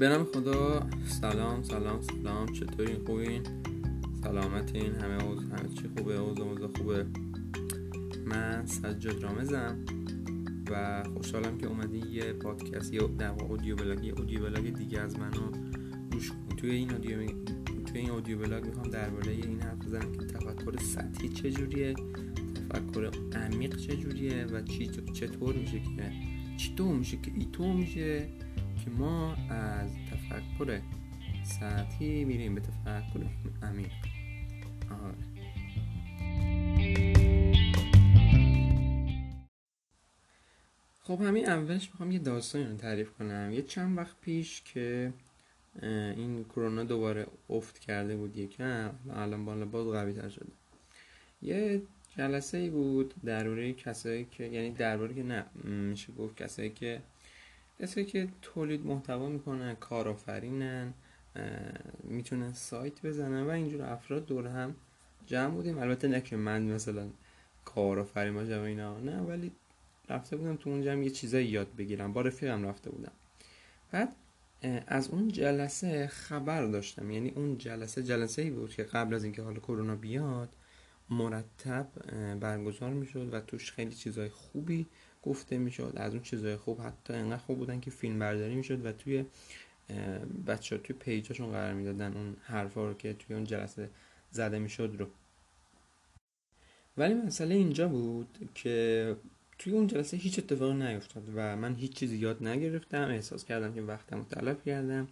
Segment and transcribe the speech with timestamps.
[0.00, 0.86] به نام خدا.
[1.06, 2.46] سلام سلام سلام.
[2.46, 3.42] چطورین؟ خوبین؟
[4.22, 4.94] سلامتین.
[4.94, 7.06] همه اوضاع همه چی خوبه؟ اوضاع اوضاع خوبه؟
[8.26, 9.78] من سجاد رامزم
[10.70, 15.18] و خوشحالم که اومدی یه پادکست یا در audio blog یه audio blog دیگه از
[15.18, 15.50] منو
[16.12, 16.56] گوش کنی.
[16.56, 17.26] توی این audio
[17.86, 21.94] توی این audio blog می‌خوام درباره این حرف بزنم که تفکر سطحی چجوریه
[22.54, 26.12] تفکر عمیق چجوریه و چی چطور میشه که
[26.56, 28.28] چطور میشه که ایتو میشه
[28.86, 30.80] که ما از تفکر
[31.44, 33.26] سطحی میریم به تفکر
[33.62, 33.92] عمیق.
[34.90, 35.14] آره.
[41.02, 43.50] خب همین اولش می‌خوام یه داستانی رو تعریف کنم.
[43.52, 45.12] یه چند وقت پیش که
[45.82, 50.52] این کرونا دوباره افت کرده بود یکم الان بالا باز قوی تر شده.
[51.42, 51.82] یه
[52.18, 57.00] جلسه ای بود درباره کسایی که یعنی درباره که نه میشه گفت کسایی که
[57.80, 60.94] کسایی که تولید محتوا می‌کنن کارآفرینن
[62.04, 64.74] می‌تونن سایت بزنن و اینجور افراد دور هم
[65.26, 65.78] جمع بودیم.
[65.78, 67.08] البته نه که من مثلا
[67.64, 69.52] کارآفرین باشم اینا نه ولی
[70.08, 72.12] رفته بودم تو اونجا هم یه چیزایی یاد بگیرم.
[72.12, 73.12] با رفیقم رفته بودم.
[73.90, 74.16] بعد
[74.86, 77.10] از اون جلسه خبر داشتم.
[77.10, 80.48] یعنی اون جلسه جلسه ای بود که قبل از اینکه حالا کرونا بیاد
[81.10, 81.88] مرتب
[82.40, 84.86] برگزار می‌شد و توش خیلی چیزای خوبی
[85.26, 88.92] گفته می‌شد از اون چیزای خوب حتی انقدر خوب بودن که فیلم برداری می‌شد و
[88.92, 89.24] توی
[90.46, 93.90] بچه ها توی پیجاشون قرار می‌دادن اون حرفا رو که توی اون جلسه
[94.30, 95.06] زده می‌شد رو.
[96.98, 99.16] ولی مسئله اینجا بود که
[99.58, 103.82] توی اون جلسه هیچ اتفاقی نیفتاد و من هیچ چیزی یاد نگرفتم احساس کردم که
[103.82, 105.08] وقتم تلف کردم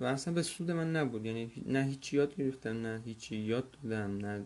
[0.00, 1.26] و اصلا به سود من نبود.
[1.26, 4.44] یعنی نه هیچی یاد گرفتم نه هیچی یاد دادم نه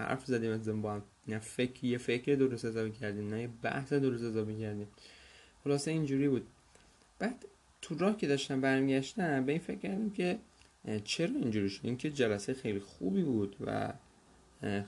[0.00, 3.92] حرف زدیم از با هم نه فکر یه فکر درست حسابی کردیم نه یه بحث
[3.92, 4.88] درست حسابی کردیم.
[5.64, 6.46] خلاصه اینجوری بود.
[7.18, 7.44] بعد
[7.82, 10.38] تو راه که داشتم برمیگشتم به این فکر کردم که
[11.04, 13.92] چرا اینجوری شد؟ اینکه جلسه خیلی خوبی بود و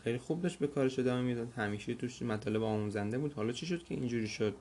[0.04, 1.52] خیلی خوب داشت به کارش ادامه می‌داد.
[1.52, 3.32] همیشه توش مطالب آموزنده بود.
[3.32, 4.56] حالا چی شد که اینجوری شد؟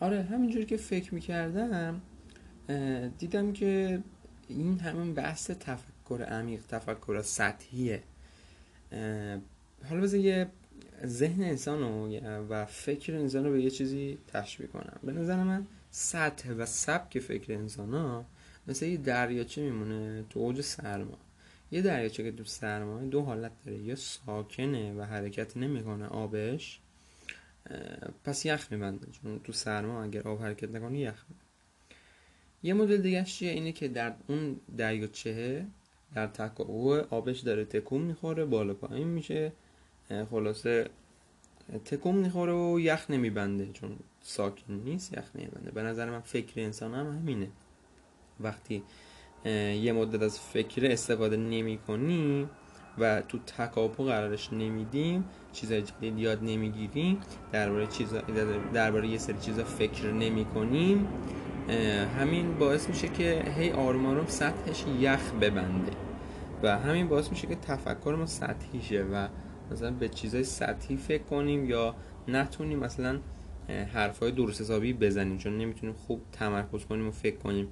[0.00, 2.02] آره همینجوری که فکر می‌کردم
[3.18, 4.02] دیدم که
[4.48, 8.02] این همون بحث تفکر عمیق تفکر سطحیه.
[9.88, 10.46] حالا بذار یه
[11.06, 11.82] ذهن انسان
[12.48, 15.00] و فکر انسان رو به یه چیزی تشبیه کنم.
[15.02, 18.24] به نظر من سطح و سبک فکر انسان ها
[18.66, 21.18] مثل یه دریاچه میمونه تو اوج سرما.
[21.70, 26.80] یه دریاچه که تو سرما دو حالت داره یا ساکنه و حرکت نمی‌کنه آبش.
[28.24, 29.06] پس یخ میبنده.
[29.12, 31.44] چون تو سرما اگر آب حرکت نکنه یخ میبنده.
[32.62, 35.66] یه مدل دیگه چیه؟ اینه که در اون دریاچه
[36.14, 39.52] در تکاو آبش داره تکون می‌خوره بالا پایین میشه.
[40.30, 40.90] خلاصه
[41.84, 45.70] تکون می‌خوره و یخ نمیبنده چون ساکن نیست یخ نمیبنده.
[45.70, 47.48] به نظر من فکر انسان هم همینه.
[48.40, 48.82] وقتی
[49.82, 52.48] یه مدت از فکر استفاده نمی کنی
[52.98, 57.20] و تو تکاپو قرارش نمیدیم چیزای جدید یاد نمی‌گیریم
[57.52, 58.20] درباره چیزا
[58.74, 61.08] درباره یه سری چیزا فکر نمی کنیم
[62.18, 65.92] همین باعث میشه که هی آروم آروم سطحش یخ ببنده.
[66.62, 69.28] و همین باعث میشه که تفکر ما سطحی شه و
[69.70, 71.94] مثلا به چیزای سطحی فکر کنیم یا
[72.28, 73.20] نتونیم مثلا
[73.68, 77.68] حرفای درست حسابی بزنیم چون نمی‌تونیم خوب تمرکز کنیم و فکر کنیم.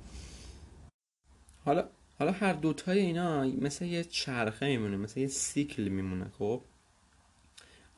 [1.65, 1.85] حالا
[2.19, 6.63] حالا هر دوتای اینا مثل یه چرخه میمونه مثل یه سیکل میمونه خب؟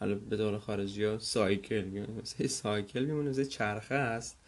[0.00, 4.44] حالا به دور خارجی ها سایکل مثل یه سایکل میمونه مثل چرخه است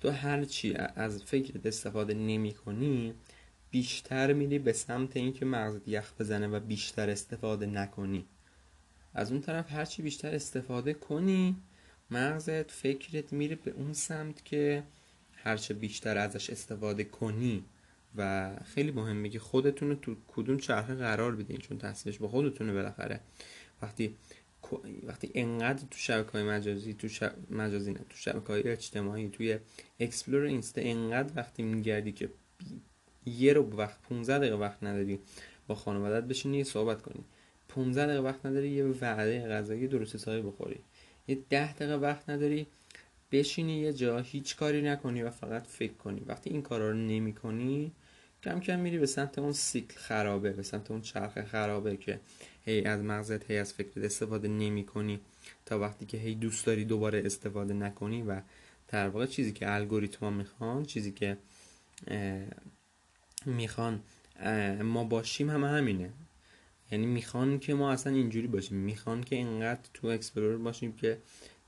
[0.00, 3.14] تو هر چی از فکرت استفاده نمی کنی
[3.70, 8.26] بیشتر میری به سمت اینکه مغزت یخ بزنه و بیشتر استفاده نکنی.
[9.14, 11.56] از اون طرف هرچی بیشتر استفاده کنی
[12.10, 14.82] مغزت فکرت میره به اون سمت که
[15.34, 17.64] هرچه بیشتر ازش استفاده کنی.
[18.16, 22.72] و خیلی مهمه که خودتون رو تو کدوم چرخه قرار بدین چون تصمیمش با خودتونه
[22.72, 23.20] بالاخره.
[23.82, 24.16] وقتی
[25.02, 27.34] وقتی انقدر تو شبکه های مجازی تو شب...
[27.50, 29.58] مجازی نه تو شبکه های اجتماعی توی
[30.00, 32.30] explore اینستا انقدر وقتی میگردی که
[33.26, 35.18] یه رو وقت 15 دقیقه وقت نداری
[35.66, 37.24] با خانوادت بشینی صحبت کنی.
[37.68, 40.80] 15 دقیقه وقت نداری یه وعده غذایی درست حسابی بخوری.
[41.28, 42.66] یه 10 دقیقه وقت نداری
[43.32, 46.22] بشینی یه جا هیچ کاری نکنی و فقط فکر کنی.
[46.26, 47.92] وقتی این کارا رو نمی کنی
[48.42, 52.20] کم کم میری به سمت اون سیکل خرابه به سمت اون چرخ خرابه که
[52.64, 55.20] هی از مغزت هی از فکرت استفاده نمی کنی
[55.66, 58.40] تا وقتی که هی دوست داری دوباره استفاده نکنی و
[58.88, 61.36] در واقع چیزی که الگوریتما می‌خوان چیزی که
[63.46, 64.00] می‌خوان
[64.82, 66.10] ما باشیم همه همینه.
[66.92, 68.76] یعنی می‌خوان که ما اصلا اینجوری باشیم.
[68.78, 71.18] می‌خوان که اینقدر تو explore باشیم که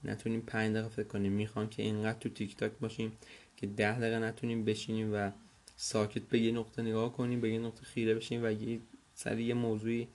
[0.04, 1.32] نتونیم پنج دقیقه فکر کنیم.
[1.32, 3.12] می‌خوان که اینقدر تو تیک تاک باشیم
[3.56, 5.30] که ده دقیقه نتونیم بشینیم و
[5.76, 8.80] ساکت به یه نقطه نگاه کنیم به یه نقطه خیره بشیم و یه
[9.14, 10.08] سر یه موضوعی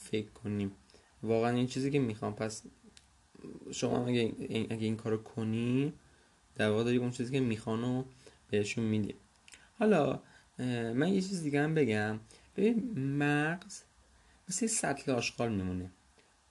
[0.00, 0.72] فکر کنیم.
[1.22, 2.62] واقعا این چیزی که می‌خوام پس
[3.72, 5.92] شما اگه این, اگه این کارو کنی
[6.54, 8.04] در واقع داری اون چیزی که میخوانو
[8.50, 9.14] بهشون میدی.
[9.78, 10.20] حالا
[10.94, 12.20] من یه چیز دیگه هم بگم.
[12.56, 13.82] ببین مغز
[14.48, 15.90] مثل سطل آشغال میمونه.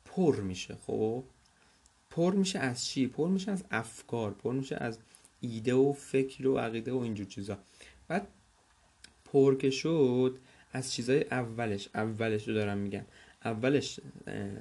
[0.06, 1.24] پر میشه خب؟
[2.10, 5.00] پر میشه از چی؟ پر میشه از افکار پر میشه از
[5.42, 7.58] ایده و فکر و عقیده و اینجور چیزا.
[8.08, 8.28] بعد
[9.26, 10.40] پر که شد
[10.74, 13.06] از چیزای اولش اولش رو دارم میگم.
[13.46, 14.00] اولش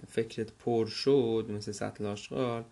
[0.08, 2.64] فکرت پر شد مثل سطل آشغال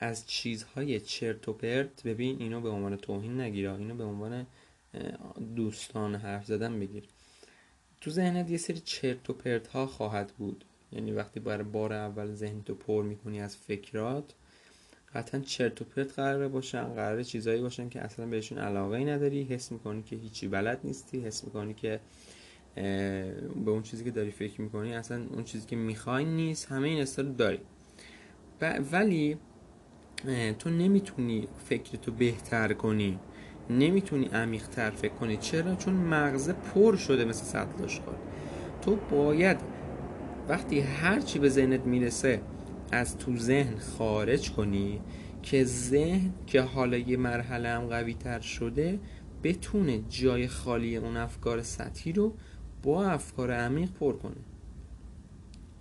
[0.00, 2.02] از چیزهای چرت و پرت.
[2.02, 4.46] ببین اینو به عنوان توهین نگیره اینو به عنوان
[5.56, 7.04] دوستان حرف زدن بگیر.
[8.00, 10.64] تو ذهنت یه سری چرت و پرت ها خواهد بود.
[10.92, 14.34] یعنی وقتی برای بار اول ذهن تو پر می‌کنی از فکرات
[15.14, 19.42] قطعا چرت و پرت قراره باشن قراره چیزایی باشن که اصلا بهشون علاقه نداری.
[19.42, 22.00] حس می‌کنی که هیچی بلد نیستی حس می‌کنی که
[23.64, 27.00] به اون چیزی که داری فکر می‌کنی اصلا اون چیزی که می‌خوای نیست همه این
[27.00, 27.60] استر داری.
[28.92, 29.36] ولی
[30.58, 33.18] تو نمی‌تونی فکرتو بهتر کنی.
[33.70, 35.36] نمی‌تونی عمیقتر فکر کنی.
[35.36, 38.16] چرا؟ چون مغزه پر شده مثل سطل آشغال
[38.82, 39.56] تو باید
[40.48, 42.40] وقتی هر چی به ذهنت می‌رسه
[42.92, 45.00] از تو ذهن خارج کنی
[45.42, 49.00] که ذهن که حالا یه مرحله هم قوی تر شده
[49.42, 52.34] بتونه جای خالی اون افکار سطحی رو
[52.82, 54.36] با افکار عمیق پر کنه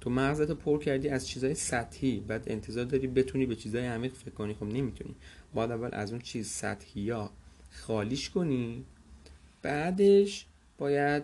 [0.01, 4.31] تو مغزت پر کردی از چیزای سطحی بعد انتظار داری بتونی به چیزای عمیق فکر
[4.31, 4.53] کنی.
[4.53, 5.15] خب نمی‌تونی.
[5.53, 7.29] باید اول از اون چیز سطحی یا
[7.71, 8.85] خالیش کنی.
[9.61, 10.45] بعدش
[10.77, 11.23] باید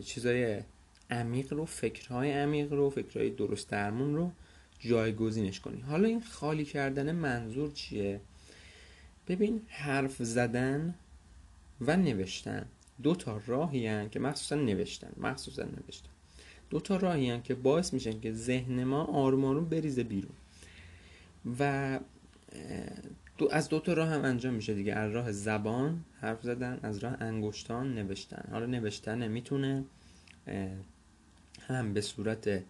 [0.00, 0.62] چیزای
[1.10, 4.30] عمیق رو فکرهای عمیق رو فکرهای درست درمون رو
[4.78, 5.80] جایگزینش کنی.
[5.80, 8.20] حالا این خالی کردن منظور چیه؟
[9.28, 10.94] ببین حرف زدن
[11.80, 12.66] و نوشتن
[13.02, 16.10] دو تا راهی که مخصوصا نوشتن مخصوصا نوشتن.
[16.70, 20.32] دو تا راهی که باعث میشن که ذهن ما آروم آروم بریزه بیرون.
[21.60, 22.00] و
[23.38, 24.94] دو از دو تا راه هم انجام میشه دیگه.
[24.94, 28.48] از راه زبان حرف زدن از راه انگشتان نوشتن.
[28.50, 29.84] حالا نوشتن می‌تونه
[31.68, 32.62] هم به صورت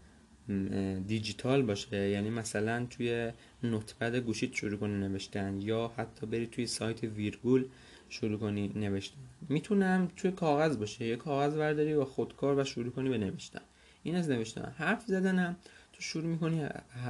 [1.07, 2.09] دیجیتال باشه.
[2.09, 3.33] یعنی مثلا توی
[3.63, 7.65] نوتپد گوشیت شروع کنی نوشتن یا حتی بری توی سایت ویرگول
[8.09, 9.17] شروع کنی نوشتن.
[9.49, 11.05] می‌تونم توی کاغذ باشه.
[11.05, 13.61] یه کاغذ برداری و خودکار و شروع کنی به نوشتن.
[14.03, 14.75] این از نوشتن.
[14.77, 15.57] حرف زدنم.
[15.93, 16.69] تو شروع می‌کنی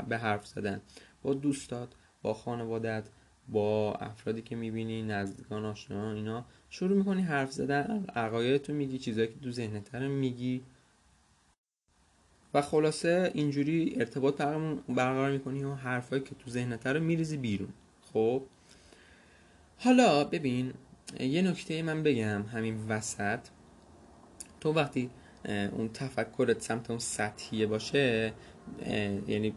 [0.08, 0.80] به حرف زدن.
[1.22, 1.88] با دوستات
[2.22, 3.08] با خانوادت
[3.48, 6.44] با افرادی که می‌بینی نزدیکان آشنا اینا.
[6.70, 8.04] شروع می‌کنی حرف زدن.
[8.14, 10.62] عقایدتو میگی چیزایی که تو ذهنت میگی.
[12.54, 14.36] و خلاصه اینجوری ارتباط
[14.88, 17.68] برقرار می‌کنی و حرفایی که تو ذهنت رو میریزی بیرون.
[18.12, 18.42] خب؟
[19.78, 20.72] حالا ببین
[21.20, 23.38] یه نکته من بگم همین وسط.
[24.60, 25.10] تو وقتی
[25.72, 28.32] اون تفکرت سمت اون سطحیه باشه
[29.28, 29.55] یعنی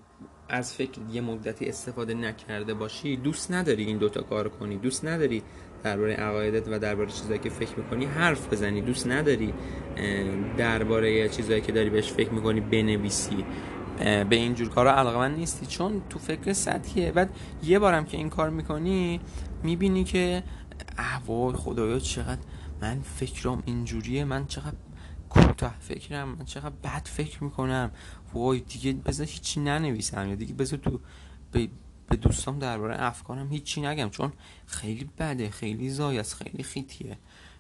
[0.50, 4.78] از فکر یه مدتی استفاده نکرده باشی دوست نداری این دوتا کار کنی.
[4.78, 5.44] دوست نداری
[5.84, 8.82] درباره عقایدت و درباره چیزایی که فکر می‌کنی حرف بزنی.
[8.82, 9.54] دوست نداری
[10.58, 13.46] درباره چیزایی که داری بهش فکر می‌کنی بنویسی.
[14.00, 17.12] به اینجور کارا علاقه من نیستی چون تو فکر سطحیه.
[17.12, 17.30] بعد
[17.64, 19.20] یه بارم که این کار می‌کنی
[19.64, 20.44] می‌بینی که
[20.98, 22.42] احوای خدایا چقدر
[22.82, 24.78] من فکرم اینجوریه من چقدر
[25.30, 27.92] کوتاه فکرم من چقدر بد فکر می‌کنم.
[28.34, 31.00] وای دیگه بذار هیچی ننویسم یا دیگه بذار تو
[31.52, 31.70] به,
[32.18, 34.34] دوستام درباره افکارم هیچی نگم چون
[34.66, 37.18] خیلی بده خیلی زایست خیلی خیتیه.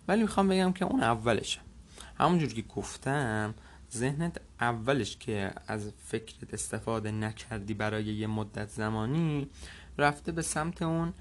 [0.08, 1.60] ولی می‌خوام بگم که اون اولشه.
[2.20, 3.54] همونجور که گفتم
[3.94, 9.50] ذهنت اولش که از فکرت استفاده نکردی برای یه مدت زمانی
[9.98, 11.13] رفته به سمت اون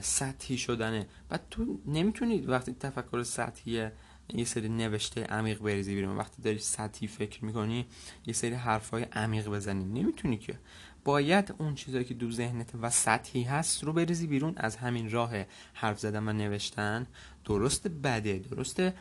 [0.00, 1.06] سطحی شدنه.
[1.28, 3.92] بعد تو نمی‌تونید وقتی تفکر سطحیه
[4.34, 6.16] یه سری نوشته عمیق بریزی بیرون.
[6.16, 7.86] وقتی داری سطحی فکر می‌کنی
[8.26, 9.84] یه سری حرفای عمیق بزنی.
[9.84, 10.58] نمی‌تونی که.
[11.04, 14.54] باید اون چیزایی که دو ذهنت و سطحی هست رو بریزی بیرون.
[14.56, 15.32] از همین راه
[15.74, 17.06] حرف زدن و نوشتن.
[17.44, 18.38] درست بده.
[18.38, 18.94] درسته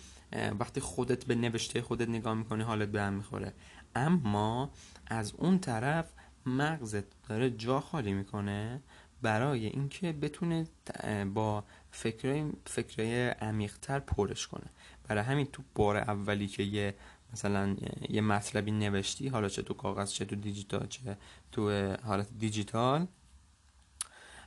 [0.59, 3.53] وقتی خودت به نوشته خودت نگاه می‌کنی حالت به هم می‌خوره.
[3.95, 4.71] اما
[5.07, 6.05] از اون طرف
[6.45, 8.81] مغزت داره جا خالی می‌کنه.
[9.21, 10.67] برای اینکه بتونه
[11.33, 14.65] با فکرهای فکرهای عمیقتر پرش کنه.
[15.07, 16.95] برای همین تو بار اولی که یه
[17.33, 17.75] مثلا
[18.09, 21.17] یه مطلبی نوشتی حالا چه تو کاغذ چه تو دیجیتال چه
[21.51, 23.07] تو حالت دیجیتال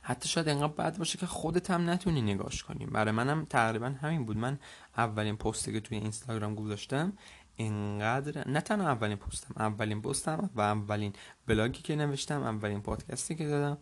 [0.01, 2.85] حتی شاید انقدر بد باشه که خودت هم نتونی نگاش کنی.
[2.85, 4.37] برای منم تقریبا همین بود.
[4.37, 4.59] من
[4.97, 7.13] اولین پستی که توی اینستاگرام گذاشتم
[7.57, 11.13] انقدر نه تنها اولین پستم اولین پستم و اولین
[11.47, 13.77] بلاگی که نوشتم اولین پادکستی که زدم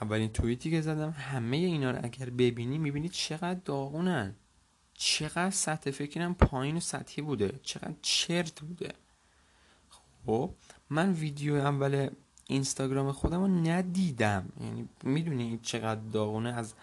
[0.00, 4.34] اولین توییتی که زدم همه اینا رو اگر ببینی می‌بینی چقدر داغونن.
[4.94, 7.52] چقدر سطح فکرم پایین و سطحی بوده.
[7.62, 8.92] چقدر چرت بوده.
[10.26, 10.50] خب
[10.90, 12.08] من ویدیو اول
[12.46, 14.48] اینستاگرام خودم رو ندیدم.
[14.60, 16.52] یعنی می‌دونی چقدر داغونه.
[16.52, 16.74] از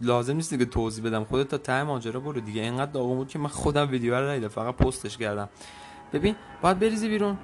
[0.00, 1.24] لازم نیست دیگه توضیح بدم.
[1.24, 2.62] خودت تا ته ماجرا برو دیگه.
[2.62, 4.48] اینقدر داغون بود که من خودم ویدیو رو ندیدم.
[4.48, 5.48] فقط پستش کردم.
[6.12, 7.38] ببین باید بریزی بیرون.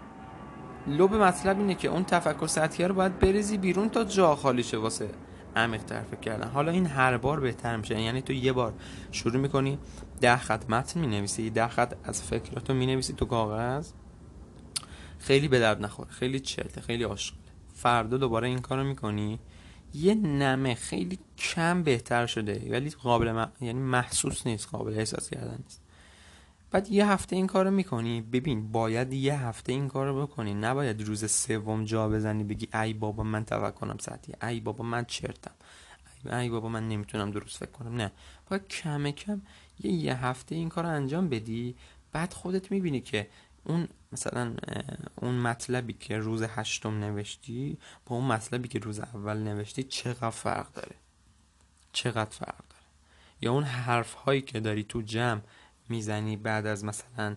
[0.87, 4.76] لب مطلب اینه که اون تفکر سطحی رو باید بریزی بیرون تا جا خالی شه
[4.76, 5.11] واسه
[5.57, 6.49] عمیق فکر کردن.
[6.49, 8.00] حالا این هر بار بهتر میشه.
[8.00, 8.75] یعنی تو یه بار
[9.12, 9.79] شروع می‌کنی
[10.21, 13.91] ده خط متن می‌نویسی ده خط از فکراتو می‌نویسی تو کاغذ.
[15.19, 17.38] خیلی به درد نخور خیلی چلته خیلی عاشقه
[17.75, 19.41] فردا دوباره این کارو می‌کنی.
[19.95, 25.84] یه نمه خیلی کم بهتر شده ولی قابل یعنی محسوس نیست قابل احساس کردن نیست.
[26.75, 28.21] بعد یه هفته این کارو می‌کنی.
[28.21, 30.54] ببین باید یه هفته این کارو بکنی.
[30.54, 35.54] نباید روز سوم جا بزنی بگی ای بابا من توکلم سطحی ای بابا من چرتم.
[36.33, 37.97] ای بابا من نمی‌تونم درست فکر کنم.
[37.97, 38.12] نه.
[38.50, 39.43] باید کم کم
[39.81, 41.76] یه یه هفته این کار انجام بدی.
[42.12, 43.28] بعد خودت می‌بینی که
[43.64, 44.54] اون مثلا
[45.16, 50.73] اون مطلبی که روز هشتم نوشتی با اون مطلبی که روز اول نوشتی چقدر فرق
[50.73, 50.97] داره؟
[51.93, 52.85] چقدر فرق داره؟
[53.40, 55.40] یا اون حرف هایی که داری تو جمع
[55.88, 57.37] می‌زنی بعد از مثلا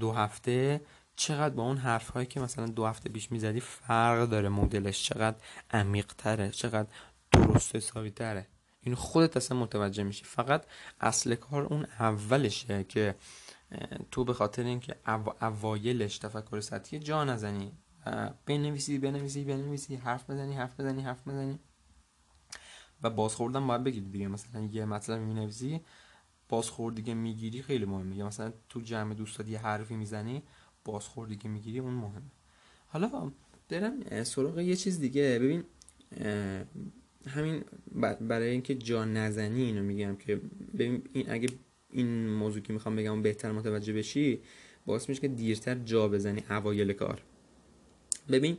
[0.00, 0.80] دو هفته
[1.16, 5.36] چقدر با اون حرف هایی که مثلا دو هفته پیش می‌زدی فرق داره مدلش؟ چقدر
[5.70, 6.88] عمیق تره چقدر
[7.32, 8.46] درست حسابی تره
[8.80, 10.24] این خودت اصلا متوجه میشی.
[10.24, 10.66] فقط
[11.00, 13.14] اصل کار اون اولشه که
[14.10, 15.44] تو به خاطر اینکه او...
[15.44, 17.72] اوایلش تفکر سطحی جا نزنی.
[18.46, 21.58] بنویسی بنویسی بنویسی حرف بزنی حرف بزنی حرف بزنی.
[23.02, 24.28] و بازخوردن باید بگیری دیگه.
[24.28, 25.80] مثلا یه مطلب می
[26.50, 28.16] بازخوردی که می‌گیری خیلی مهمه.
[28.16, 30.42] یا مثلا تو جمع دوستات یه حرفی می‌زنی
[30.84, 32.30] بازخوردی که می‌گیری اون مهمه.
[32.86, 33.32] حالا
[33.68, 35.38] دارم سراغ یه چیز دیگه.
[35.42, 35.64] ببین
[37.26, 37.64] همین
[38.20, 40.40] برای اینکه جا نزنی اینو میگم که
[40.74, 41.48] ببین این اگه
[41.90, 44.40] این موضوع که می‌خوام بگم بهتر متوجه بشی
[44.86, 47.22] باعث میشه که دیرتر جا بزنی اوایل کار.
[48.30, 48.58] ببین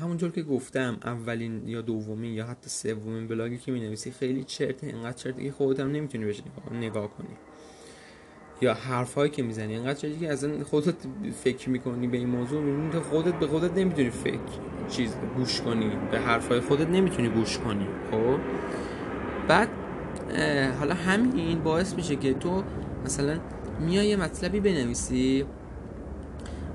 [0.00, 5.12] همونطور که گفتم اولین یا دومین یا حتی سومین بلاگی که می‌نویسی خیلی چرته اینقدر
[5.12, 7.36] چرته که خودت هم نمی‌تونی بهش نگاه کنی.
[8.62, 10.94] یا حرفایی که می‌زنی اینقدر چرته که اصلا خودت
[11.44, 14.38] فکر می‌کنی به این موضوع می‌بینی خودت به خودت نمی‌تونی فکر
[14.88, 18.38] چیز گوش کنی به حرفای خودت نمی‌تونی گوش کنی خب؟
[19.48, 19.68] بعد
[20.78, 22.64] حالا همین باعث میشه که تو
[23.04, 23.38] مثلا
[23.80, 25.44] میای یه مطلبی بنویسی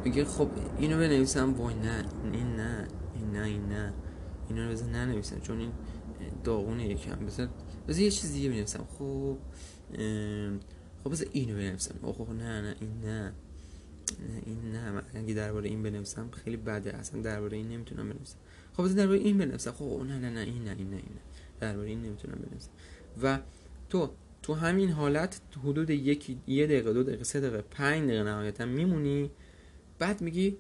[0.06, 1.54] میگه خب اینو بنویسم.
[1.54, 3.94] وای نه این نه این نه این نه.
[4.50, 5.72] اینو رو بزن ننویسم چون این
[6.44, 7.16] داغونه یکم.
[7.16, 7.50] بزن
[7.88, 8.88] بزن یه چیز دیگه بنویسم.
[8.98, 9.38] خب
[11.04, 11.96] خب بزن اینو بنویسم.
[12.02, 13.34] خب نه نه این نه.
[14.46, 14.92] این نه.
[14.92, 16.96] من اگه درباره این بنویسم خیلی بده.
[16.98, 18.38] اصلا درباره این نمی‌تونم بنویسم.
[18.74, 19.72] خب بزن درباره این بنویسم.
[19.72, 21.22] خب نه نه نه این نه این نه این نه.
[21.60, 22.70] درباره این نمی‌تونم بنویسم.
[23.24, 23.40] و
[23.90, 24.10] تو
[24.42, 29.32] تو همین حالت حدود یکی یه دقیقه دو دقیقه سه دقیقه پنج دقیقه نهایتا میمونی.
[30.00, 30.58] بعد میگی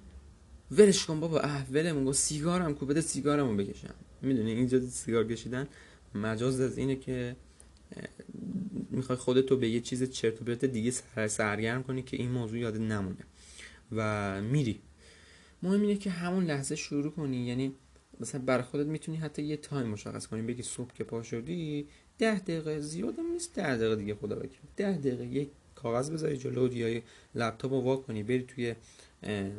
[0.72, 1.39] ولش کن بابا.
[1.39, 3.94] اه ولمون سیگارم کو؟ بده سیگارمو بکشم.
[4.22, 5.68] می‌دونی اینجا سیگار کشیدن
[6.15, 7.36] مجاز از اینه که
[8.89, 10.92] می‌خوای خودتو به یه چیز چرت و پرت دیگه
[11.27, 13.25] سرگرم کنی که این موضوع یاد نمونه.
[13.92, 14.80] و میری.
[15.63, 17.48] مهم اینه که همون لحظه شروع کنی.
[17.48, 17.75] یعنی
[18.20, 20.42] مثلا بر خودت می‌تونی حتی یه time مشخص کنی.
[20.42, 21.88] بگی صبح که پا شدی
[22.18, 22.80] ده دقیقه.
[22.80, 27.01] زیادم نیست ده دقیقه دیگه خدا بکن ده دقیقه یک کاغذ بذاری جلو یا
[27.36, 28.75] لپتاپ رو وا کنی بری توی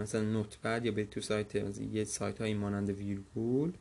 [0.00, 1.54] مثلا Notepad یا بری تو سایت
[1.92, 3.72] یه سایت های مانند ویرگول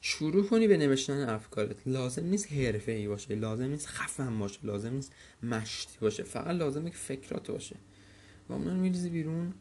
[0.00, 1.76] شروع کنی به نوشتن افکارت.
[1.86, 6.22] لازم نیست حرفه ای باشه لازم نیست خفن باشه لازم نیست مشتی باشه.
[6.22, 7.76] فقط لازمه که فکرات باشه.
[8.48, 9.54] و اون میریزی بیرون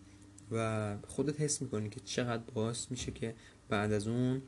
[0.51, 3.35] و خودت حس می‌کنی که چقدر باعث میشه که
[3.69, 4.41] بعد از اون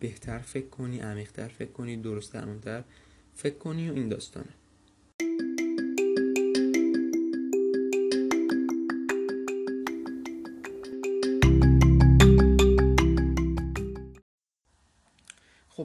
[0.00, 2.84] بهتر فکر کنی عمیقتر فکر کنی درست درمونتر
[3.34, 4.59] فکر کنی و این داستانه.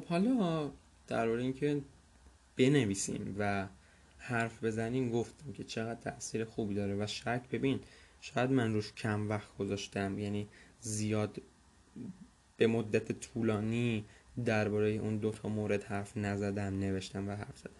[0.05, 0.71] خب حالا
[1.07, 1.81] درباره اینکه
[2.57, 3.67] بنویسیم و
[4.17, 7.79] حرف بزنیم گفتم که چقدر تاثیر خوبی داره و شک ببین
[8.21, 10.47] شاید من روش کم وقت گذاشتم یعنی
[10.79, 11.41] زیاد
[12.57, 14.05] به مدت طولانی
[14.45, 17.71] درباره اون دوتا مورد حرف نزدم نوشتم و حرف زدم.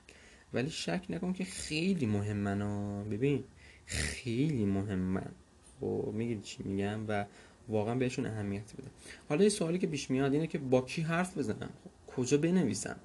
[0.53, 3.03] ولی شک نکن که خیلی مهمن ها.
[3.03, 3.44] ببین
[3.86, 5.32] خیلی مهمن
[5.79, 7.25] خب میگید چی میگم؟ و
[7.67, 8.88] واقعا بهشون اهمیت بده
[9.29, 12.95] حالا یه سوالی که پیش میاد اینه که با کی حرف بزنم؟ خب کجا بنویسم؟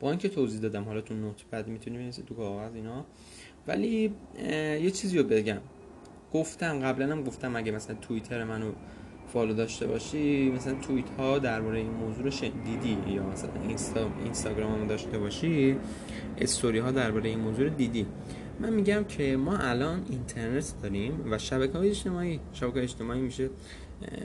[0.00, 3.04] با اینکه توضیح دادم حالا تو نوت پد می‌تونی بنویسی تو کاغذ اینا.
[3.66, 4.12] ولی
[4.82, 5.60] یه چیزی رو بگم.
[6.32, 8.72] گفتم قبلا هم گفتم اگه مثلا توییتر منو
[9.26, 12.30] فالو داشته باشی مثلا توییت ها درباره این موضوع رو
[12.64, 14.10] دیدی؟ یا مثلا اینستا...
[14.24, 15.76] اینستاگرام هم داشته باشی
[16.38, 18.06] استوری ها درباره این موضوع رو دیدی.
[18.60, 23.50] من میگم که ما الان اینترنت داریم و شبکه های اجتماعی شبکه اجتماعی میشه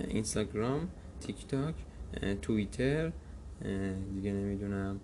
[0.08, 0.90] اینستاگرام
[1.22, 1.76] تیک تاک
[2.42, 3.12] توییتر
[4.16, 5.00] دیگه نمی‌دونم.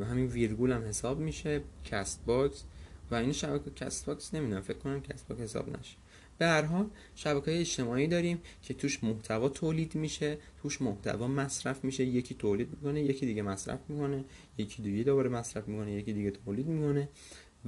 [0.00, 2.64] و همین ویرگول هم حساب میشه Castbox.
[3.10, 5.96] و این شبکه Castbox نمی‌دونم فکر کنم Castbox حساب نشه.
[6.38, 12.04] به هر حال شبکه اجتماعی داریم که توش محتوا تولید میشه توش محتوا مصرف میشه.
[12.04, 14.24] یکی تولید می‌کنه یکی دیگه مصرف می‌کنه.
[14.58, 17.08] یکی دیگه دوباره مصرف می‌کنه یکی دیگه تولید می‌کنه.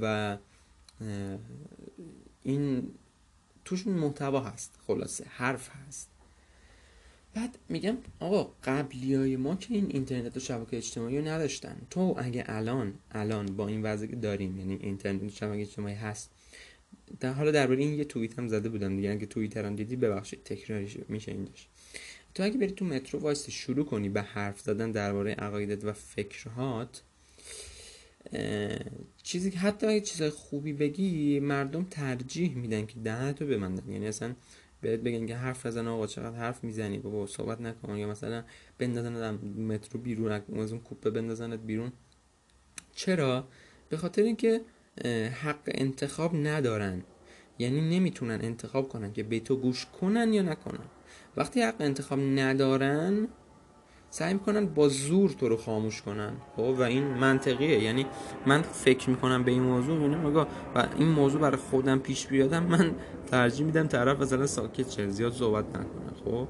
[0.01, 0.37] و
[2.43, 2.89] این
[3.65, 4.79] توش محتوا هست.
[4.87, 6.11] خلاصه حرف هست.
[7.35, 11.77] بعد میگم آقا قبلی های ما که این اینترنت و شبکه اجتماعی رو نداشتن.
[11.91, 16.31] تو اگه الان الان با این وضعی که داریم یعنی اینترنت و شبکه اجتماعی هست
[17.21, 19.11] در حالا درباره این یه توییت هم زده بودم دیگه.
[19.11, 21.69] اگه توییتر هم دیدی ببخشید تکراری میشه این داشت
[22.35, 27.03] تو اگه بری تو مترو وایسی شروع کنی به حرف زدن درباره عقایدت و فکرهات
[29.23, 33.93] چیزی که حتی اگه چیز خوبی بگی مردم ترجیح میدن که دهنتو ببندن.
[33.93, 34.35] یعنی اصلا
[34.81, 37.97] بهت بگن که حرف نزن آقا چقدر حرف می‌زنی؟ بابا صحبت نکن.
[37.97, 38.45] یا مثلا
[38.79, 41.93] بندازن مترو بیرون از اون کوپه بندازنت بیرون.
[42.95, 43.49] چرا؟
[43.89, 44.61] به خاطر اینکه
[45.43, 47.03] حق انتخاب ندارن.
[47.59, 50.85] یعنی نمی‌تونن انتخاب کنن که به تو گوش کنن یا نکنن.
[51.37, 53.29] وقتی حق انتخاب ندارن
[54.11, 56.33] سعی می‌کنن با زور تو رو خاموش کنن.
[56.57, 57.83] خب؟ و این منطقیه.
[57.83, 58.07] یعنی
[58.47, 60.47] من فکر می‌کنم به این موضوع یعنی و
[60.99, 62.95] این موضوع برای خودم پیش بیادم من
[63.27, 66.11] ترجیح میدم طرف مثلا ساکت چه زیاد صحبت نکنه.
[66.25, 66.49] خب؟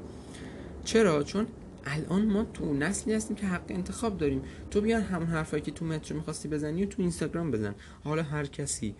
[0.84, 1.46] چرا؟ چون
[1.84, 4.42] الان ما تو نسلی هستیم که حق انتخاب داریم.
[4.70, 7.74] تو بیان همون حرفایی که تو مترو می‌خواستی بزنی و تو اینستاگرام بزن.
[8.04, 8.94] حالا هر کسی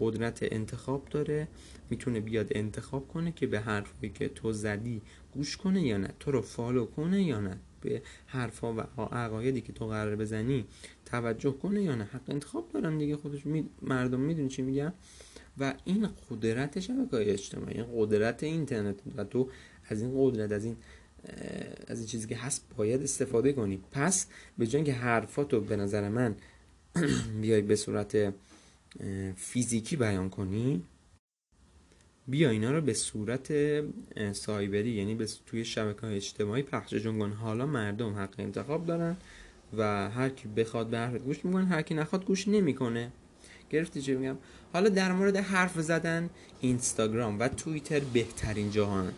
[0.00, 1.48] قدرت انتخاب داره
[1.90, 5.02] می‌تونه بیاد انتخاب کنه که به حرفایی که تو زدی
[5.34, 7.58] گوش کنه یا نه تو رو فالو کنه یا نه.
[7.80, 10.64] به حرفا و عقایدی که تو قرار بزنی
[11.04, 13.68] توجه کنه یا نه؟ حق انتخاب دارن دیگه خودش می...
[13.82, 14.92] مردم می‌دونی چی میگم
[15.58, 19.48] و این قدرت شبکه اجتماعی قدرت اینترنت و تو
[19.88, 20.76] از این قدرت از این
[21.86, 23.80] از این چیزی که هست باید استفاده کنی.
[23.92, 24.26] پس
[24.58, 26.34] به جای که حرفاتو به نظر من
[27.40, 28.34] بیای به صورت
[29.36, 30.82] فیزیکی بیان کنی
[32.28, 33.52] بیا اینا رو به صورت
[34.32, 39.16] سایبری یعنی به توی شبکه های اجتماعی پخششون کن حالا مردم حق انتخاب دارن
[39.76, 43.12] و هر کی بخواد به حرف گوش می‌کنه هر کی نخواد گوش نمی‌کنه.
[43.70, 44.36] گرفتی چه میگم؟
[44.72, 49.12] حالا در مورد حرف زدن اینستاگرام و توییتر بهترین جاهان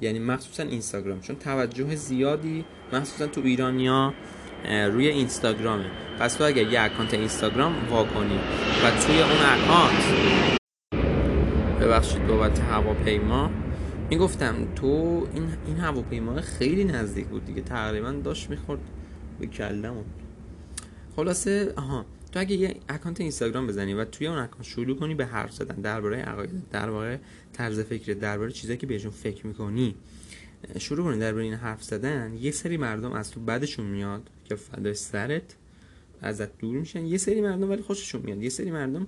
[0.00, 4.14] یعنی مخصوصا اینستاگرام چون توجه زیادی مخصوصا تو ایرانیا
[4.64, 5.90] روی اینستاگرامه.
[6.18, 8.38] پس تو اگر یه اکانت اینستاگرام وا کنی
[8.84, 10.61] و توی اون اکانت
[11.82, 13.50] ببخشید بابت هواپیما.
[14.10, 14.86] می‌گفتم تو
[15.34, 17.62] این این هواپیما خیلی نزدیک بود دیگه.
[17.62, 18.80] تقریبا داشت می‌خورد
[19.40, 20.04] به کلمون
[21.16, 25.26] خلاصه آها تو اگه یه اکانت اینستاگرام بزنی و توی اون اکانت شروع کنی به
[25.26, 27.20] حرف زدن درباره عقاید درباره
[27.52, 29.94] طرز فکر درباره چیزایی که بهشون فکر می‌کنی
[30.78, 34.94] شروع کنی درباره این حرف زدن یه سری مردم از تو بعدشون میاد که فدای
[34.94, 35.56] سرت
[36.22, 37.06] ازت دور میشن.
[37.06, 38.42] یه سری مردم ولی خوششون میاد.
[38.42, 39.06] یه سری مردم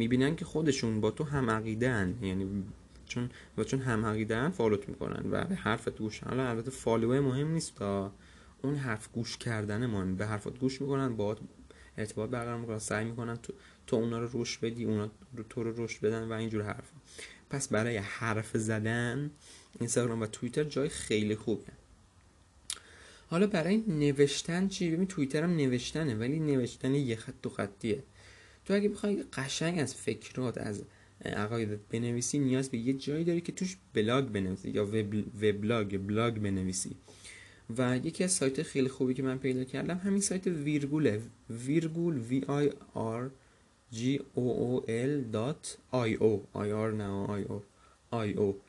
[0.00, 2.64] می‌بینن که خودشون با تو هم عقیده یعنی
[3.06, 7.50] چون و چون هم عقیده فالوت می‌کنن و به حرفت گوش حالا البته فالوه مهم
[7.52, 8.12] نیست تا
[8.62, 11.36] اون حرف گوش کردن مهم به حرفت گوش می‌کنن با
[11.98, 13.52] ارتباط برقرار می‌کنن سعی می‌کنن تو
[13.86, 16.90] تو اونا رو رشد بدی اونا رو تو رو رشد بدن و اینجور حرف.
[17.50, 19.30] پس برای حرف زدن
[19.80, 21.72] اینستاگرام و توییتر جای خیلی خوبه
[23.30, 28.02] حالا برای نوشتن چی؟ ببین توییتر هم نوشتنه ولی نوشتن یه خط دو خطیه.
[28.70, 30.82] تو اگه بخوای قشنگ از فکرات از
[31.24, 34.86] عقایدت بنویسی نیاز به یه جایی داری که توش بلاگ بنویسی یا
[35.42, 36.96] وبلاگ بلاگ بنویسی.
[37.78, 42.44] و یکی از سایت خیلی خوبی که من پیدا کردم همین سایت ویرگوله ویرگول V
[42.48, 43.30] I R
[43.90, 47.62] G O O L dot I O I R نه I O
[48.10, 48.60] I O.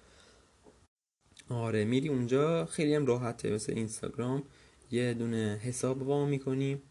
[1.50, 4.44] آره میری اونجا خیلی هم راحته مثل اینستاگرام.
[4.92, 6.82] یه دونه حساب وا می‌کنی.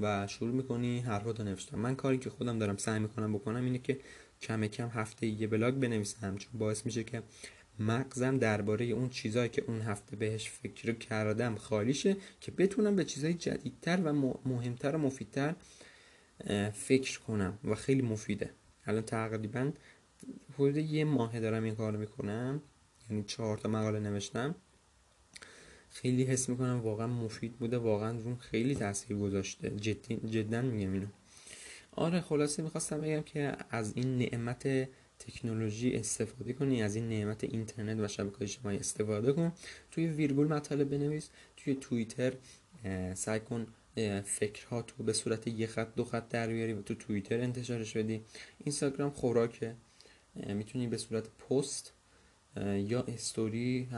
[0.00, 4.00] و شروع می‌کنی حرفاتو نوشتم من کاری که خودم دارم سعی می‌کنم بکنم اینه که
[4.40, 7.22] کم کم هفته یه بلاگ بنویسم چون باعث میشه که
[7.78, 13.34] مغزم درباره اون چیزایی که اون هفته بهش فکر کردم خالیشه که بتونم به چیزای
[13.34, 14.12] جدیدتر و
[14.44, 15.54] مهمتر و مفیدتر
[16.72, 18.50] فکر کنم و خیلی مفیده.
[18.86, 19.72] الان تقریبا
[20.54, 22.62] حدود یه ماه دارم این کار می‌کنم
[23.10, 24.54] یعنی چهار تا مقاله نوشتم.
[25.90, 29.70] خیلی حس می‌کنم واقعا مفید بوده واقعا روم خیلی تاثیر گذاشته.
[30.30, 31.06] جدا میگم اینو.
[31.92, 37.98] آره خلاصه می‌خواستم بگم که از این نعمت تکنولوژی استفاده کنی از این نعمت اینترنت
[38.00, 39.52] و شبکه اجتماعی استفاده کن.
[39.90, 42.32] توی ویرگول مطالب بنویس توی توییتر
[43.14, 43.66] سعی کن
[44.24, 48.20] فکرها تو به صورت یه خط دو خط در بیاری و تو توییتر انتشارش بدی.
[48.58, 49.74] اینستاگرام خوراکه.
[50.46, 51.92] می‌تونی به صورت پست
[52.76, 53.88] یا استوری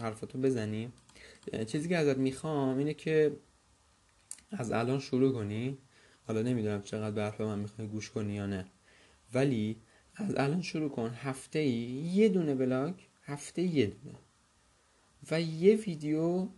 [0.00, 0.92] حرفاتو بزنی.
[1.66, 3.36] چیزی که ازت می‌خوام اینه که
[4.50, 5.78] از الان شروع کنی.
[6.26, 8.66] حالا نمی‌دونم چقدر به من می‌خوای گوش کنی یا نه.
[9.34, 9.76] ولی
[10.14, 11.08] از الان شروع کن.
[11.08, 11.70] هفته ای
[12.14, 14.18] یه دونه بلاگ هفته یه دونه.
[15.30, 16.48] و یه ویدیو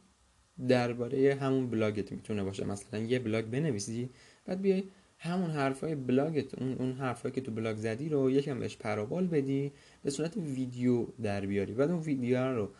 [0.68, 2.64] درباره همون بلاگت می‌تونه باشه.
[2.64, 4.10] مثلا یه بلاگ بنویسی
[4.46, 4.84] بعد بیای
[5.18, 9.06] همون حرفای بلاگت اون اون حرفایی که تو بلاگ زدی رو یکم بهش پر و
[9.06, 11.72] بال بدی به صورت ویدیو در بیاری.
[11.72, 12.70] بعد اون ویدیو رو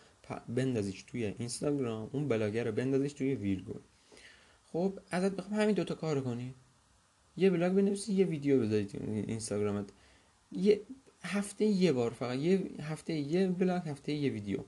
[0.48, 3.80] بندازیش توی اینستاگرام اون بلاگر رو بندازیش توی ویرگول
[4.72, 6.54] خب ازت بخوام همین دوتا کار کنی.
[7.36, 9.88] یه بلاگ بنویسی یه ویدیو بذاری تو اینستاگرامت.
[10.52, 10.80] یه
[11.22, 14.58] هفته یه بار فقط یه هفته یه بلاگ هفته یه ویدیو.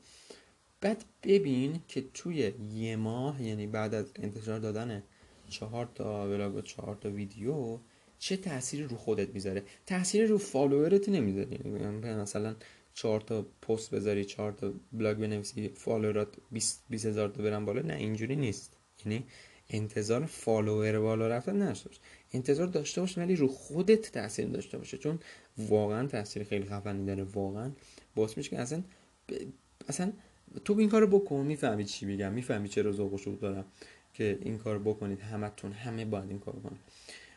[0.80, 5.02] بعد ببین که توی یه ماه یعنی بعد از انتشار دادن
[5.48, 7.78] چهار تا بلاگ و چهار تا ویدیو
[8.18, 12.56] چه تأثیری رو خودت می‌ذاره؟ تأثیری رو follower ت نمی‌ذاره یعنی مثلا
[12.96, 17.82] چهار تا پست بذاری چهار تا بلاگ بنویسی follower ات 20 هزار تا برن بالا
[17.82, 18.76] نه اینجوری نیست.
[19.04, 19.24] یعنی
[19.70, 21.84] انتظار follower بالا رفتن باش.
[22.32, 24.98] انتظار داشته باش ولی رو خودت تاثیر داشته باشه.
[24.98, 25.18] چون
[25.58, 27.70] واقعا تاثیر خیلی خفنی داره واقعا.
[28.14, 28.82] باعث میشه که اصلا
[29.28, 29.32] ب...
[29.88, 30.12] اصلا
[30.64, 33.64] تو این کارو بکن می‌فهمی چی میگم می‌فهمی چرا ذوق و شوق دارم
[34.14, 35.20] که این کار بکنید.
[35.20, 36.80] همتون همه باید این کار کنید.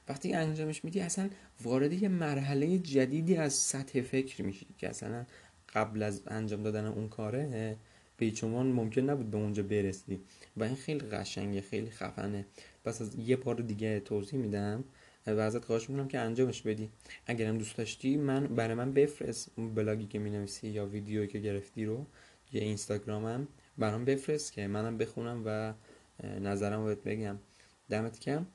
[0.09, 1.29] وقتی انجامش میدی اصلا
[1.63, 5.25] وارد یه مرحله جدیدی از سطح فکر میشی که اصلا
[5.73, 7.77] قبل از انجام دادن اون کاره
[8.17, 10.19] پیچمان ممکن نبود به اونجا برسی.
[10.57, 12.45] و این خیلی قشنگه خیلی خفنه.
[12.85, 14.83] پس از یه بار دیگه توضیح میدم
[15.27, 16.89] و ازت خواهش می‌کنم که انجامش بدی.
[17.25, 22.05] اگرم دوست داشتی من برای من بفرست بلاگی که می‌نویسی یا ویدیویی که گرفتی رو
[22.53, 23.47] یا اینستاگرامم.
[23.77, 25.73] برام بفرست که منم بخونم و
[26.39, 27.37] نظرم بهت بگم.
[27.89, 28.45] دمت کم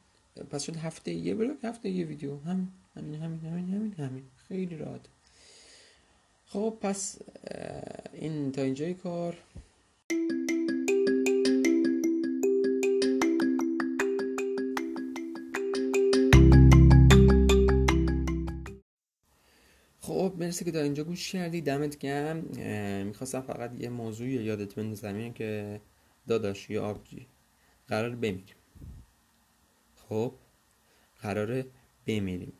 [0.50, 2.38] پس شد هفته یه بلاگ هفته یه ویدیو.
[2.38, 4.22] همین همین همین همین همین همین.
[4.48, 5.00] خیلی راحت
[6.54, 7.18] خب پس
[8.12, 9.36] این تا اینجای کار.
[20.00, 21.60] خب مرسی که تا اینجا گوش کردی.
[21.60, 22.36] دمت گرم.
[23.06, 25.32] می‌خواستم فقط یه موضوع یادت بندازم.
[25.32, 25.80] که
[26.28, 27.26] داداش یا آبجی
[27.88, 28.56] قرار بمیریم.
[30.08, 30.34] خب
[31.20, 31.66] قراره
[32.06, 32.52] بمیریم.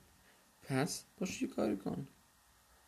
[0.62, 2.08] پس باشه کاری کن؟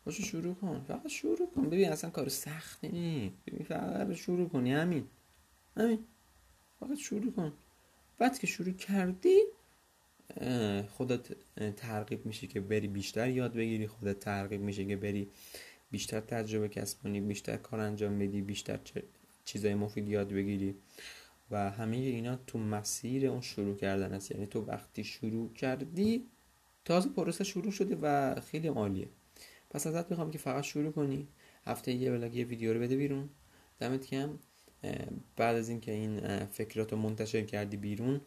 [0.07, 0.85] باشه شروع کن.
[0.87, 1.69] فقط شروع کن.
[1.69, 3.35] ببین اصلا کار سختی نیست.
[3.47, 4.73] ببین فقط شروع کنی.
[4.73, 5.05] همین.
[5.77, 5.99] همین.
[6.79, 7.53] فقط شروع کن.
[8.17, 9.39] بعد که شروع کردی
[10.89, 11.27] خودت
[11.75, 13.87] ترغیب میشه که بری بیشتر یاد بگیری.
[13.87, 15.27] خودت ترغیب میشه که بری
[15.91, 18.79] بیشتر تجربه کسب کنی بیشتر کار انجام بدی بیشتر
[19.45, 20.75] چیزای مفید یاد بگیری.
[21.51, 24.31] و همه اینا تو مسیر اون شروع کردن است.
[24.31, 26.25] یعنی تو وقتی شروع کردی
[26.85, 29.07] تازه پروسه شروع شده و خیلی عالیه.
[29.69, 31.27] پس ازت می‌خوام که فقط شروع کنی
[31.65, 33.29] هفته یه بلاگ یه ویدیو رو بده بیرون.
[33.79, 34.39] دمت کم
[35.35, 38.21] بعد از اینکه این فکرات رو منتشر کردی بیرون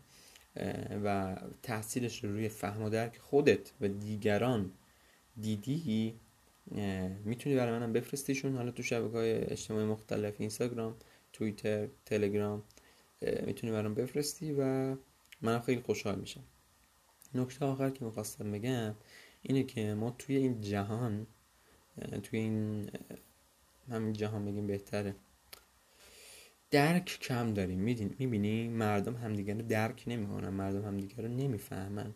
[1.05, 4.73] و تحصیلش رو روی فهم و درک خودت و دیگران
[5.41, 6.15] دیدی
[7.25, 8.57] می‌تونی برای منم بفرستیشون.
[8.57, 10.97] حالا تو شبکه های اجتماعی مختلف اینستاگرام
[11.33, 12.63] توییتر تلگرام
[13.47, 14.97] می‌تونی برام بفرستی و
[15.43, 16.45] منم خیلی خوشحال میشم.
[17.35, 18.95] نکته آخر که می‌خواستم بگم
[19.43, 21.27] اینه که ما توی این جهان
[22.23, 22.91] توی این
[23.91, 25.15] همین جهان بگیم بهتره
[26.71, 27.79] درک کم داریم.
[27.79, 32.15] می‌بینی مردم همدیگه رو درک نمی‌کنن مردم همدیگه رو نمی‌فهمن.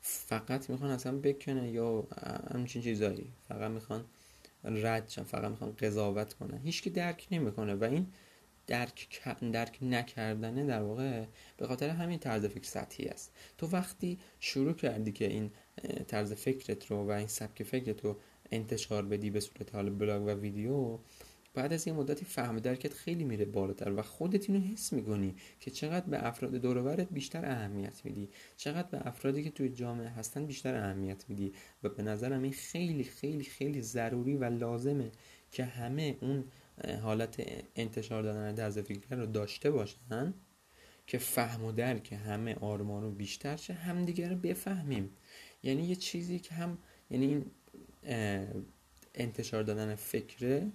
[0.00, 2.08] فقط می‌خوان اصلا بکنن یا
[2.54, 3.32] همچین چیزایی.
[3.48, 4.04] فقط می‌خوان
[4.64, 6.58] رد فقط می‌خوان قضاوت کنن.
[6.58, 8.06] هیچکی درک نمی‌کنه و این
[8.66, 11.24] درک درک نکردنه در واقع
[11.56, 13.32] به خاطر همین طرز فکر سطحی است.
[13.58, 15.50] تو وقتی شروع کردی که این
[16.08, 18.16] طرز فکرت رو و این سبک فکرت رو
[18.52, 20.98] انتشار بدی به صورت حال بلاگ و ویدیو
[21.54, 25.70] بعد از یه مدتی فهم درکت خیلی میره بالاتر و خودت اینو حس می‌کنی که
[25.70, 28.28] چقدر به افراد دورورت بیشتر اهمیت میدی.
[28.56, 31.52] چقدر به افرادی که توی جامعه هستن بیشتر اهمیت میدی.
[31.82, 35.10] و به نظرم این خیلی خیلی خیلی ضروری و لازمه
[35.50, 36.44] که همه اون
[37.02, 37.42] حالت
[37.76, 40.34] انتشار دادن درز فکر رو داشته باشن
[41.06, 45.10] که فهم و درک همه آرمان رو بیشتر شه همدیگه رو بفهمیم.
[45.66, 46.78] یعنی یه چیزی که هم
[47.10, 47.44] یعنی این
[49.14, 50.70] انتشار دادن فکره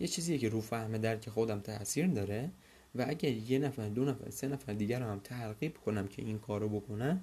[0.00, 2.50] یه چیزیه که رو فهم درک خودم تاثیر داره
[2.94, 6.38] و اگر یه نفر دو نفر سه نفر دیگر رو هم ترغیب کنم که این
[6.38, 7.20] کارو بکنن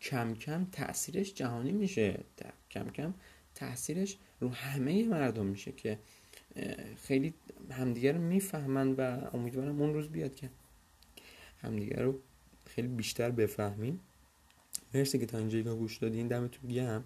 [0.00, 2.20] کم کم تاثیرش جهانی میشه.
[2.70, 3.14] کم کم
[3.54, 5.98] تاثیرش رو همه مردم میشه که
[7.02, 7.34] خیلی
[7.70, 10.50] همدیگه رو می‌فهمن و امیدوارم اون روز بیاد که
[11.62, 12.20] همدیگه رو
[12.66, 14.00] خیلی بیشتر بفهمیم.
[14.94, 16.28] مرسی که تا اینجا گوش دادین.
[16.28, 17.04] دمتون گرم.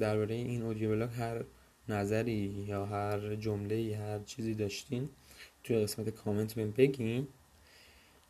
[0.00, 1.44] درباره این اودیو بلاگ هر
[1.88, 5.08] نظری یا هر جمله هر چیزی داشتین
[5.64, 7.28] توی قسمت کامنت بهم بگیم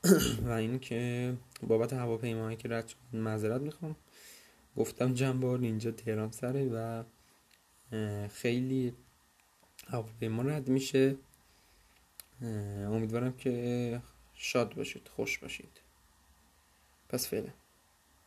[0.47, 1.33] و اینکه
[1.63, 3.97] بابت هواپیماهایی که رد شد معذرت می‌خوام.
[4.77, 7.03] گفتم جنبار اینجا تهران سره و
[8.29, 8.93] خیلی
[9.89, 11.17] هواپیما رد میشه.
[12.87, 14.03] امیدوارم که
[14.35, 15.81] شاد باشید خوش باشید.
[17.11, 17.51] پس فعلا